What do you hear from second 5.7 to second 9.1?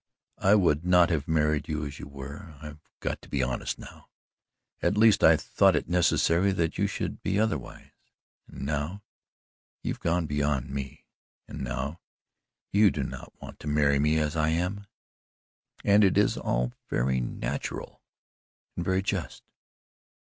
it necessary that you should be otherwise and now